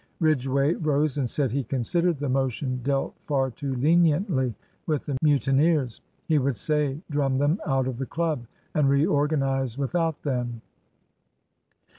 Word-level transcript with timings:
Ridgway 0.19 0.73
rose, 0.73 1.19
and 1.19 1.29
said 1.29 1.51
he 1.51 1.63
considered 1.63 2.17
the 2.17 2.27
motion 2.27 2.79
dealt 2.81 3.13
far 3.27 3.51
too 3.51 3.75
leniently 3.75 4.55
with 4.87 5.05
the 5.05 5.15
mutineers. 5.21 6.01
He 6.25 6.39
would 6.39 6.57
say, 6.57 6.99
drum 7.11 7.35
them 7.35 7.61
out 7.67 7.85
of 7.85 7.99
the 7.99 8.07
club, 8.07 8.47
and 8.73 8.89
reorganise 8.89 9.77
without 9.77 10.23
them. 10.23 10.63